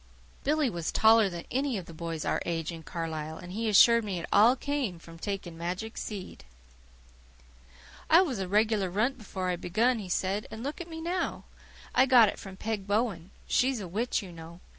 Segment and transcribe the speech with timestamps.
[0.43, 4.17] Billy was taller than any boy of his age in Carlisle, and he assured me
[4.17, 6.43] it all came from taking magic seed.
[8.09, 11.43] "I was a regular runt before I begun," he said, "and look at me now.
[11.93, 13.29] I got it from Peg Bowen.
[13.47, 14.59] She's a witch, you know.